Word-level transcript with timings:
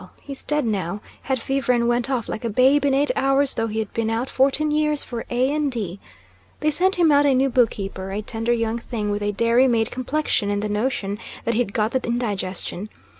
he's 0.19 0.43
dead 0.43 0.65
now, 0.65 0.99
had 1.21 1.39
fever 1.39 1.71
and 1.71 1.87
went 1.87 2.09
off 2.09 2.27
like 2.27 2.43
a 2.43 2.49
babe 2.49 2.83
in 2.85 2.91
eight 2.95 3.11
hours 3.15 3.53
though 3.53 3.67
he'd 3.67 3.93
been 3.93 4.09
out 4.09 4.31
fourteen 4.31 4.71
years 4.71 5.03
for 5.03 5.27
A 5.29 5.53
and 5.53 5.71
D. 5.71 5.99
They 6.61 6.71
sent 6.71 6.95
him 6.95 7.11
out 7.11 7.27
a 7.27 7.35
new 7.35 7.49
book 7.51 7.69
keeper, 7.69 8.09
a 8.09 8.23
tender 8.23 8.51
young 8.51 8.79
thing 8.79 9.11
with 9.11 9.21
a 9.21 9.31
dairymaid 9.31 9.91
complexion 9.91 10.49
and 10.49 10.63
the 10.63 10.69
notion 10.69 11.19
that 11.45 11.53
he'd 11.53 11.73
got 11.73 11.91
the 11.91 12.01
indigestion. 12.03 12.89